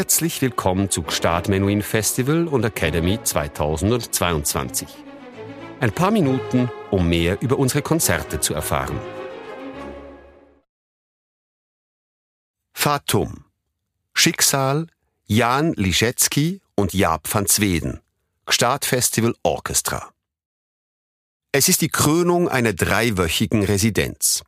[0.00, 4.88] Herzlich willkommen zu Gstaad Menuhin Festival und Academy 2022.
[5.78, 8.98] Ein paar Minuten, um mehr über unsere Konzerte zu erfahren.
[12.72, 13.44] Fatum.
[14.14, 14.86] Schicksal
[15.26, 18.00] Jan Liszecki und Jaap van Zweden.
[18.46, 20.14] Gstaad Festival Orchestra.
[21.52, 24.44] Es ist die Krönung einer dreiwöchigen Residenz.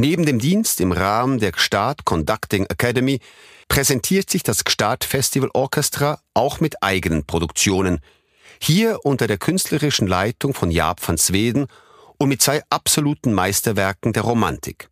[0.00, 3.18] Neben dem Dienst im Rahmen der Gstaad Conducting Academy
[3.66, 7.98] präsentiert sich das Gstaad Festival Orchestra auch mit eigenen Produktionen.
[8.62, 11.66] Hier unter der künstlerischen Leitung von Jaap van Zweden
[12.16, 14.88] und mit zwei absoluten Meisterwerken der Romantik.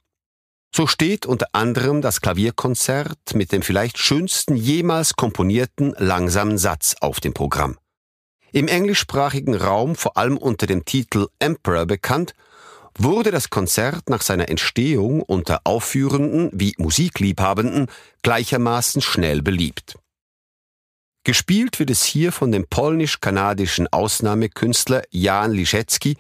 [0.74, 7.20] So steht unter anderem das Klavierkonzert mit dem vielleicht schönsten jemals komponierten langsamen Satz auf
[7.20, 7.78] dem Programm.
[8.50, 12.34] Im englischsprachigen Raum vor allem unter dem Titel Emperor bekannt
[12.98, 17.86] wurde das Konzert nach seiner Entstehung unter Aufführenden wie Musikliebhabenden
[18.22, 19.96] gleichermaßen schnell beliebt.
[21.24, 26.16] Gespielt wird es hier von dem polnisch-kanadischen Ausnahmekünstler Jan Liszecki,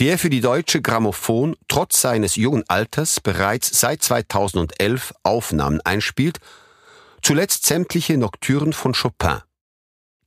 [0.00, 6.40] der für die deutsche Grammophon trotz seines jungen Alters bereits seit 2011 Aufnahmen einspielt,
[7.22, 9.40] zuletzt sämtliche Nocturnen von Chopin.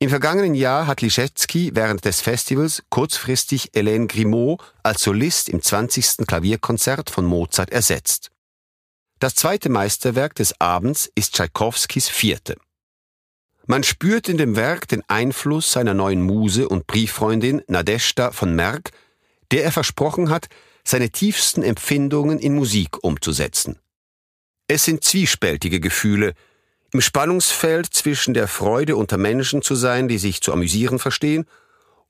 [0.00, 6.18] Im vergangenen Jahr hat Liszewski während des Festivals kurzfristig Hélène Grimaud als Solist im 20.
[6.24, 8.30] Klavierkonzert von Mozart ersetzt.
[9.18, 12.56] Das zweite Meisterwerk des Abends ist Tschaikowskis vierte.
[13.66, 18.92] Man spürt in dem Werk den Einfluss seiner neuen Muse und Brieffreundin Nadeshda von Merck,
[19.50, 20.46] der er versprochen hat,
[20.84, 23.80] seine tiefsten Empfindungen in Musik umzusetzen.
[24.68, 26.34] Es sind zwiespältige Gefühle,
[26.92, 31.46] im Spannungsfeld zwischen der Freude unter Menschen zu sein, die sich zu amüsieren verstehen,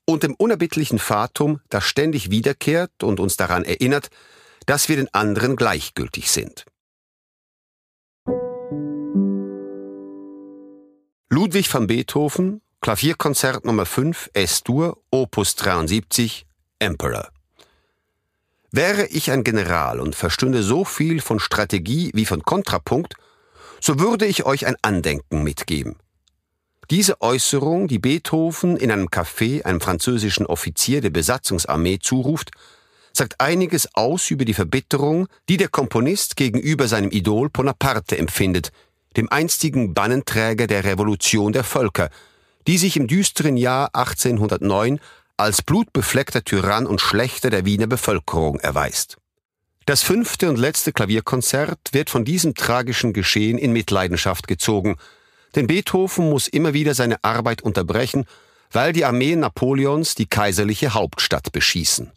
[0.05, 4.09] und dem unerbittlichen Fatum, das ständig wiederkehrt und uns daran erinnert,
[4.65, 6.65] dass wir den anderen gleichgültig sind.
[11.29, 16.47] Ludwig van Beethoven, Klavierkonzert Nummer 5, S-Dur, Opus 73,
[16.79, 17.29] Emperor.
[18.71, 23.15] Wäre ich ein General und verstünde so viel von Strategie wie von Kontrapunkt,
[23.81, 25.95] so würde ich euch ein Andenken mitgeben.
[26.89, 32.49] Diese Äußerung, die Beethoven in einem Café einem französischen Offizier der Besatzungsarmee zuruft,
[33.13, 38.71] sagt einiges aus über die Verbitterung, die der Komponist gegenüber seinem Idol Bonaparte empfindet,
[39.17, 42.09] dem einstigen Bannenträger der Revolution der Völker,
[42.67, 44.99] die sich im düsteren Jahr 1809
[45.37, 49.17] als blutbefleckter Tyrann und Schlechter der Wiener Bevölkerung erweist.
[49.89, 54.97] Das fünfte und letzte Klavierkonzert wird von diesem tragischen Geschehen in Mitleidenschaft gezogen,
[55.55, 58.25] denn Beethoven muss immer wieder seine Arbeit unterbrechen,
[58.71, 62.11] weil die Armeen Napoleons die kaiserliche Hauptstadt beschießen.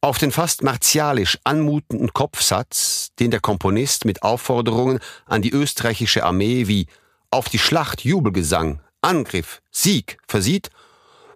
[0.00, 6.66] Auf den fast martialisch anmutenden Kopfsatz, den der Komponist mit Aufforderungen an die österreichische Armee
[6.66, 6.88] wie
[7.30, 10.70] auf die Schlacht Jubelgesang, Angriff, Sieg versieht,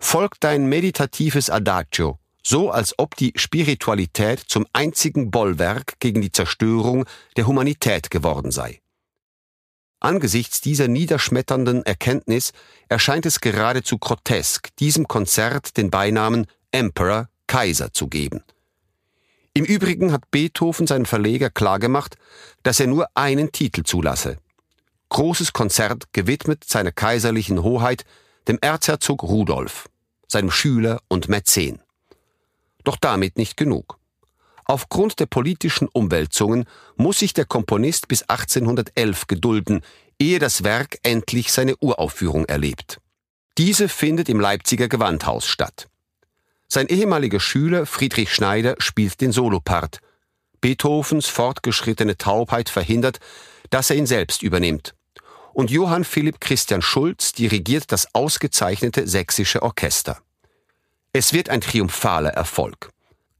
[0.01, 7.06] folgt ein meditatives Adagio, so als ob die Spiritualität zum einzigen Bollwerk gegen die Zerstörung
[7.37, 8.81] der Humanität geworden sei.
[10.01, 12.53] Angesichts dieser niederschmetternden Erkenntnis
[12.89, 18.43] erscheint es geradezu grotesk, diesem Konzert den Beinamen Emperor Kaiser zu geben.
[19.53, 22.17] Im Übrigen hat Beethoven seinen Verleger klargemacht,
[22.62, 24.39] dass er nur einen Titel zulasse.
[25.11, 28.05] Großes Konzert gewidmet seiner kaiserlichen Hoheit
[28.49, 29.89] dem Erzherzog Rudolf,
[30.28, 31.83] seinem Schüler und Mäzen.
[32.85, 33.99] Doch damit nicht genug.
[34.65, 36.65] Aufgrund der politischen Umwälzungen
[36.97, 39.81] muss sich der Komponist bis 1811 gedulden,
[40.19, 43.01] ehe das Werk endlich seine Uraufführung erlebt.
[43.59, 45.89] Diese findet im Leipziger Gewandhaus statt.
[46.69, 50.01] Sein ehemaliger Schüler Friedrich Schneider spielt den Solopart.
[50.61, 53.19] Beethovens fortgeschrittene Taubheit verhindert,
[53.71, 54.95] dass er ihn selbst übernimmt.
[55.53, 60.23] Und Johann Philipp Christian Schulz dirigiert das ausgezeichnete sächsische Orchester.
[61.12, 62.91] Es wird ein triumphaler Erfolg.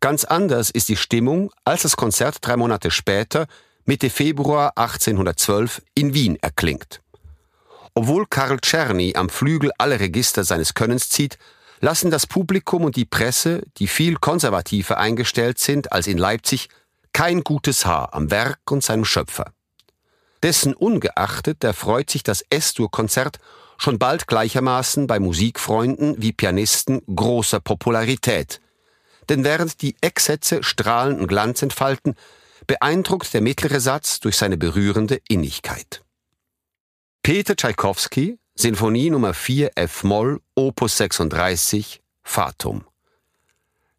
[0.01, 3.47] Ganz anders ist die Stimmung, als das Konzert drei Monate später,
[3.85, 7.01] Mitte Februar 1812, in Wien erklingt.
[7.95, 11.39] Obwohl Karl Czerny am Flügel alle Register seines Könnens zieht,
[11.81, 16.69] lassen das Publikum und die Presse, die viel konservativer eingestellt sind als in Leipzig,
[17.13, 19.53] kein gutes Haar am Werk und seinem Schöpfer.
[20.43, 23.39] Dessen ungeachtet erfreut sich das S-Dur-Konzert
[23.81, 28.61] schon bald gleichermaßen bei Musikfreunden wie Pianisten großer Popularität.
[29.31, 32.15] Denn während die Ecksätze strahlenden Glanz entfalten,
[32.67, 36.05] beeindruckt der mittlere Satz durch seine berührende Innigkeit.
[37.23, 42.85] Peter Tschaikowski, Sinfonie Nummer 4 F-Moll, Opus 36, Fatum.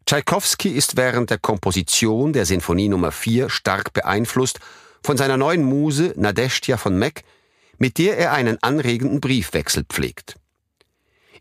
[0.06, 4.60] Tschaikowski ist während der Komposition der Sinfonie Nummer 4 stark beeinflusst
[5.02, 7.24] von seiner neuen Muse Nadeshtia von Meck,
[7.78, 10.36] mit der er einen anregenden Briefwechsel pflegt.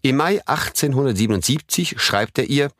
[0.01, 2.71] Im Mai 1877 schreibt er ihr,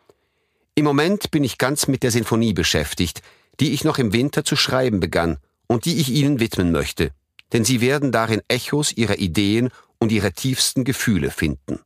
[0.75, 3.21] Im Moment bin ich ganz mit der Sinfonie beschäftigt,
[3.59, 5.38] die ich noch im Winter zu schreiben begann
[5.68, 7.12] und die ich Ihnen widmen möchte,
[7.53, 9.69] denn Sie werden darin Echos Ihrer Ideen
[10.00, 11.80] und Ihrer tiefsten Gefühle finden.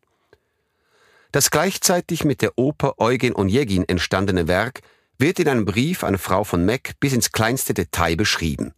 [1.31, 4.79] Das gleichzeitig mit der Oper Eugen Onegin entstandene Werk
[5.17, 8.73] wird in einem Brief an Frau von Meck bis ins kleinste Detail beschrieben.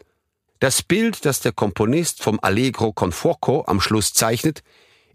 [0.59, 4.63] Das Bild, das der Komponist vom Allegro con fuoco am Schluss zeichnet,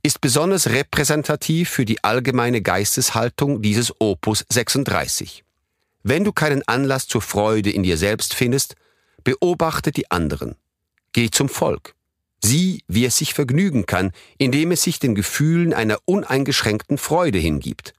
[0.04, 5.44] ist besonders repräsentativ für die allgemeine Geisteshaltung dieses Opus 36.
[6.04, 8.76] Wenn du keinen Anlass zur Freude in dir selbst findest,
[9.24, 10.56] beobachte die anderen.
[11.12, 11.94] Geh zum Volk.
[12.44, 17.94] Sieh, wie es sich vergnügen kann, indem es sich den Gefühlen einer uneingeschränkten Freude hingibt.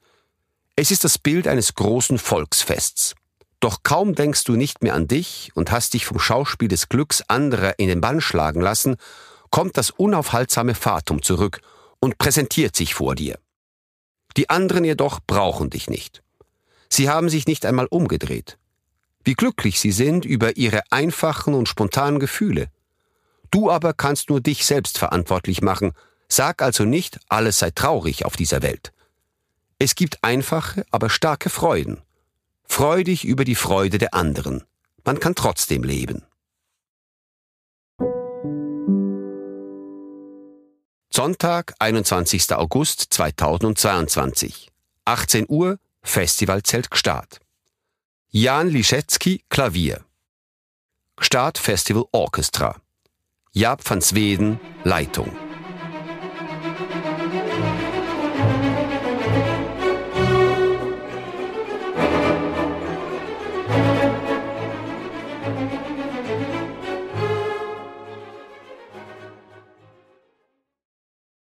[0.76, 3.16] Es ist das Bild eines großen Volksfests.
[3.64, 7.22] Doch kaum denkst du nicht mehr an dich und hast dich vom Schauspiel des Glücks
[7.30, 8.98] anderer in den Bann schlagen lassen,
[9.52, 11.62] kommt das unaufhaltsame Fatum zurück
[12.02, 13.40] und präsentiert sich vor dir.
[14.36, 16.24] Die anderen jedoch brauchen dich nicht.
[16.90, 18.58] Sie haben sich nicht einmal umgedreht.
[19.24, 22.68] Wie glücklich sie sind über ihre einfachen und spontanen Gefühle.
[23.50, 25.94] Du aber kannst nur dich selbst verantwortlich machen,
[26.28, 28.92] sag also nicht, alles sei traurig auf dieser Welt.
[29.80, 32.02] Es gibt einfache, aber starke Freuden.
[32.76, 34.64] Freu dich über die Freude der anderen.
[35.04, 36.24] Man kann trotzdem leben.
[41.14, 42.52] Sonntag, 21.
[42.54, 44.72] August 2022.
[45.06, 47.42] 18 Uhr, Festivalzelt Gstaad.
[48.32, 50.04] Jan Liszewski, Klavier.
[51.16, 52.82] Gstaad Festival Orchestra.
[53.52, 55.43] Jaap van Sweden, Leitung.